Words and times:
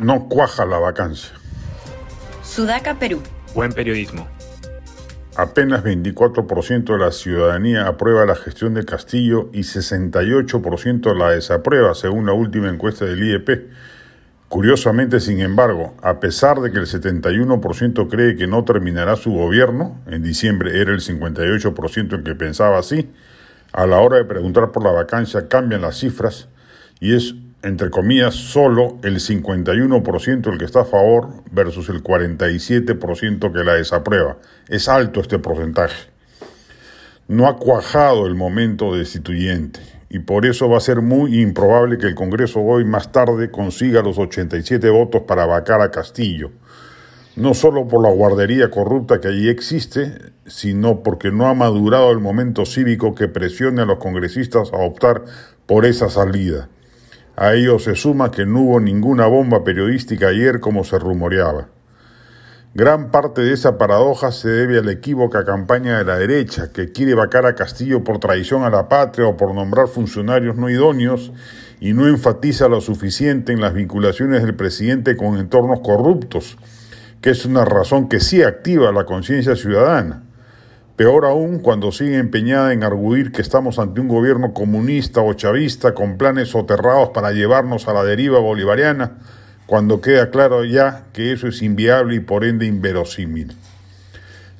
No 0.00 0.28
cuaja 0.28 0.64
la 0.64 0.78
vacancia. 0.78 1.32
Sudaca, 2.42 2.98
Perú. 2.98 3.22
Buen 3.54 3.72
periodismo. 3.72 4.26
Apenas 5.36 5.84
24% 5.84 6.84
de 6.92 6.98
la 6.98 7.12
ciudadanía 7.12 7.86
aprueba 7.86 8.26
la 8.26 8.34
gestión 8.34 8.74
de 8.74 8.84
Castillo 8.84 9.48
y 9.52 9.60
68% 9.60 11.16
la 11.16 11.30
desaprueba, 11.30 11.94
según 11.94 12.26
la 12.26 12.32
última 12.32 12.68
encuesta 12.68 13.04
del 13.04 13.22
IEP. 13.22 13.70
Curiosamente, 14.48 15.20
sin 15.20 15.40
embargo, 15.40 15.94
a 16.02 16.18
pesar 16.18 16.60
de 16.60 16.72
que 16.72 16.78
el 16.78 16.86
71% 16.86 18.08
cree 18.10 18.34
que 18.34 18.48
no 18.48 18.64
terminará 18.64 19.14
su 19.14 19.30
gobierno, 19.30 20.00
en 20.08 20.24
diciembre 20.24 20.80
era 20.80 20.92
el 20.92 21.00
58% 21.00 22.12
el 22.14 22.24
que 22.24 22.34
pensaba 22.34 22.78
así, 22.78 23.08
a 23.72 23.86
la 23.86 24.00
hora 24.00 24.16
de 24.16 24.24
preguntar 24.24 24.72
por 24.72 24.82
la 24.82 24.90
vacancia 24.90 25.46
cambian 25.46 25.82
las 25.82 25.98
cifras 25.98 26.48
y 26.98 27.14
es, 27.14 27.34
entre 27.62 27.90
comillas, 27.90 28.34
solo 28.34 28.98
el 29.02 29.16
51% 29.16 30.52
el 30.52 30.58
que 30.58 30.64
está 30.64 30.80
a 30.80 30.84
favor 30.86 31.28
versus 31.52 31.88
el 31.90 32.02
47% 32.02 33.52
que 33.52 33.64
la 33.64 33.74
desaprueba. 33.74 34.38
Es 34.68 34.88
alto 34.88 35.20
este 35.20 35.38
porcentaje. 35.38 36.08
No 37.28 37.46
ha 37.46 37.56
cuajado 37.58 38.26
el 38.26 38.34
momento 38.34 38.94
destituyente 38.94 39.80
y 40.08 40.20
por 40.20 40.46
eso 40.46 40.68
va 40.68 40.78
a 40.78 40.80
ser 40.80 41.02
muy 41.02 41.40
improbable 41.40 41.98
que 41.98 42.06
el 42.06 42.14
Congreso 42.14 42.60
hoy 42.60 42.84
más 42.84 43.12
tarde 43.12 43.50
consiga 43.50 44.02
los 44.02 44.18
87 44.18 44.88
votos 44.90 45.22
para 45.22 45.46
vacar 45.46 45.82
a 45.82 45.90
Castillo, 45.90 46.50
no 47.36 47.54
solo 47.54 47.86
por 47.86 48.02
la 48.02 48.10
guardería 48.10 48.70
corrupta 48.70 49.20
que 49.20 49.28
allí 49.28 49.48
existe, 49.48 50.32
sino 50.46 51.02
porque 51.04 51.30
no 51.30 51.46
ha 51.46 51.54
madurado 51.54 52.10
el 52.10 52.18
momento 52.18 52.66
cívico 52.66 53.14
que 53.14 53.28
presione 53.28 53.82
a 53.82 53.86
los 53.86 53.98
congresistas 53.98 54.72
a 54.72 54.78
optar 54.78 55.24
por 55.66 55.86
esa 55.86 56.08
salida. 56.08 56.68
A 57.36 57.54
ello 57.54 57.78
se 57.78 57.94
suma 57.94 58.30
que 58.30 58.46
no 58.46 58.60
hubo 58.60 58.80
ninguna 58.80 59.26
bomba 59.26 59.64
periodística 59.64 60.28
ayer 60.28 60.60
como 60.60 60.84
se 60.84 60.98
rumoreaba. 60.98 61.68
Gran 62.72 63.10
parte 63.10 63.40
de 63.42 63.52
esa 63.52 63.78
paradoja 63.78 64.30
se 64.30 64.48
debe 64.48 64.78
a 64.78 64.82
la 64.82 64.92
equívoca 64.92 65.44
campaña 65.44 65.98
de 65.98 66.04
la 66.04 66.18
derecha, 66.18 66.70
que 66.72 66.92
quiere 66.92 67.14
vacar 67.14 67.44
a 67.44 67.56
Castillo 67.56 68.04
por 68.04 68.20
traición 68.20 68.62
a 68.62 68.70
la 68.70 68.88
patria 68.88 69.26
o 69.26 69.36
por 69.36 69.52
nombrar 69.52 69.88
funcionarios 69.88 70.56
no 70.56 70.70
idóneos 70.70 71.32
y 71.80 71.94
no 71.94 72.06
enfatiza 72.06 72.68
lo 72.68 72.80
suficiente 72.80 73.52
en 73.52 73.60
las 73.60 73.74
vinculaciones 73.74 74.42
del 74.42 74.54
presidente 74.54 75.16
con 75.16 75.36
entornos 75.36 75.80
corruptos, 75.80 76.58
que 77.20 77.30
es 77.30 77.44
una 77.44 77.64
razón 77.64 78.08
que 78.08 78.20
sí 78.20 78.44
activa 78.44 78.92
la 78.92 79.04
conciencia 79.04 79.56
ciudadana. 79.56 80.29
Peor 81.00 81.24
aún 81.24 81.60
cuando 81.60 81.92
sigue 81.92 82.18
empeñada 82.18 82.74
en 82.74 82.84
arguir 82.84 83.32
que 83.32 83.40
estamos 83.40 83.78
ante 83.78 84.02
un 84.02 84.08
gobierno 84.08 84.52
comunista 84.52 85.22
o 85.22 85.32
chavista 85.32 85.94
con 85.94 86.18
planes 86.18 86.50
soterrados 86.50 87.08
para 87.14 87.32
llevarnos 87.32 87.88
a 87.88 87.94
la 87.94 88.04
deriva 88.04 88.38
bolivariana, 88.38 89.16
cuando 89.64 90.02
queda 90.02 90.28
claro 90.28 90.62
ya 90.62 91.04
que 91.14 91.32
eso 91.32 91.48
es 91.48 91.62
inviable 91.62 92.16
y 92.16 92.20
por 92.20 92.44
ende 92.44 92.66
inverosímil. 92.66 93.56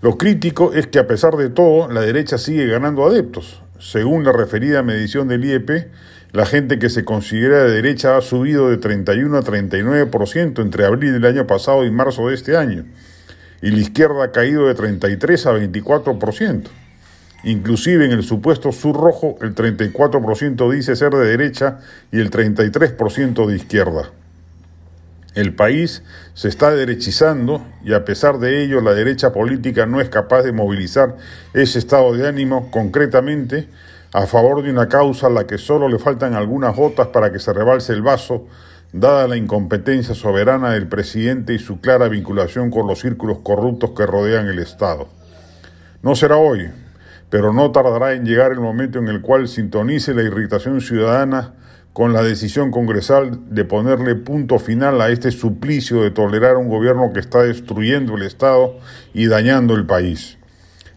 Lo 0.00 0.16
crítico 0.16 0.72
es 0.74 0.86
que 0.86 1.00
a 1.00 1.08
pesar 1.08 1.34
de 1.34 1.50
todo, 1.50 1.90
la 1.90 2.02
derecha 2.02 2.38
sigue 2.38 2.68
ganando 2.68 3.04
adeptos. 3.04 3.60
Según 3.80 4.22
la 4.22 4.30
referida 4.30 4.84
medición 4.84 5.26
del 5.26 5.44
IEP, 5.44 5.88
la 6.30 6.46
gente 6.46 6.78
que 6.78 6.88
se 6.88 7.04
considera 7.04 7.64
de 7.64 7.72
derecha 7.72 8.16
ha 8.16 8.20
subido 8.20 8.70
de 8.70 8.76
31 8.76 9.36
a 9.36 9.42
39% 9.42 10.62
entre 10.62 10.84
abril 10.84 11.14
del 11.14 11.24
año 11.24 11.48
pasado 11.48 11.84
y 11.84 11.90
marzo 11.90 12.28
de 12.28 12.36
este 12.36 12.56
año, 12.56 12.84
y 13.62 13.70
la 13.70 13.78
izquierda 13.78 14.24
ha 14.24 14.32
caído 14.32 14.66
de 14.66 14.74
33 14.74 15.46
a 15.46 15.52
24%. 15.52 16.68
Inclusive 17.44 18.04
en 18.04 18.12
el 18.12 18.24
supuesto 18.24 18.72
sur 18.72 18.96
rojo, 18.96 19.36
el 19.42 19.54
34% 19.54 20.70
dice 20.72 20.96
ser 20.96 21.12
de 21.12 21.26
derecha 21.26 21.78
y 22.10 22.18
el 22.18 22.30
33% 22.30 23.46
de 23.46 23.56
izquierda. 23.56 24.10
El 25.34 25.54
país 25.54 26.02
se 26.34 26.48
está 26.48 26.72
derechizando 26.72 27.64
y 27.84 27.92
a 27.92 28.04
pesar 28.04 28.38
de 28.38 28.64
ello 28.64 28.80
la 28.80 28.92
derecha 28.92 29.32
política 29.32 29.86
no 29.86 30.00
es 30.00 30.08
capaz 30.08 30.42
de 30.42 30.52
movilizar 30.52 31.16
ese 31.54 31.78
estado 31.78 32.12
de 32.14 32.26
ánimo 32.26 32.70
concretamente 32.72 33.68
a 34.12 34.26
favor 34.26 34.62
de 34.62 34.70
una 34.70 34.88
causa 34.88 35.28
a 35.28 35.30
la 35.30 35.46
que 35.46 35.58
solo 35.58 35.88
le 35.88 35.98
faltan 35.98 36.34
algunas 36.34 36.74
gotas 36.74 37.08
para 37.08 37.30
que 37.30 37.38
se 37.38 37.52
rebalse 37.52 37.92
el 37.92 38.02
vaso, 38.02 38.46
dada 38.92 39.28
la 39.28 39.36
incompetencia 39.36 40.14
soberana 40.14 40.70
del 40.72 40.88
presidente 40.88 41.54
y 41.54 41.58
su 41.58 41.80
clara 41.80 42.08
vinculación 42.08 42.70
con 42.70 42.86
los 42.86 43.00
círculos 43.00 43.38
corruptos 43.42 43.90
que 43.90 44.06
rodean 44.06 44.48
el 44.48 44.58
Estado. 44.58 45.08
No 46.02 46.14
será 46.14 46.36
hoy, 46.36 46.70
pero 47.30 47.52
no 47.52 47.70
tardará 47.70 48.14
en 48.14 48.24
llegar 48.24 48.52
el 48.52 48.60
momento 48.60 48.98
en 48.98 49.08
el 49.08 49.20
cual 49.20 49.48
sintonice 49.48 50.14
la 50.14 50.22
irritación 50.22 50.80
ciudadana 50.80 51.54
con 51.92 52.12
la 52.12 52.22
decisión 52.22 52.70
congresal 52.70 53.40
de 53.50 53.64
ponerle 53.64 54.14
punto 54.14 54.58
final 54.58 55.00
a 55.00 55.10
este 55.10 55.32
suplicio 55.32 56.02
de 56.02 56.10
tolerar 56.10 56.56
un 56.56 56.68
gobierno 56.68 57.12
que 57.12 57.20
está 57.20 57.42
destruyendo 57.42 58.16
el 58.16 58.22
Estado 58.22 58.78
y 59.12 59.26
dañando 59.26 59.74
el 59.74 59.84
país. 59.84 60.38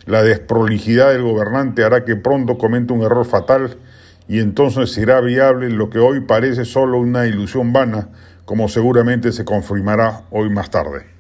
La 0.05 0.23
desprolijidad 0.23 1.11
del 1.11 1.23
gobernante 1.23 1.83
hará 1.83 2.05
que 2.05 2.15
pronto 2.15 2.57
cometa 2.57 2.93
un 2.93 3.01
error 3.01 3.25
fatal 3.25 3.77
y 4.27 4.39
entonces 4.39 4.91
será 4.91 5.21
viable 5.21 5.69
lo 5.69 5.89
que 5.89 5.99
hoy 5.99 6.21
parece 6.21 6.65
solo 6.65 6.99
una 6.99 7.27
ilusión 7.27 7.73
vana, 7.73 8.09
como 8.45 8.67
seguramente 8.67 9.31
se 9.31 9.45
confirmará 9.45 10.23
hoy 10.31 10.49
más 10.49 10.69
tarde. 10.69 11.10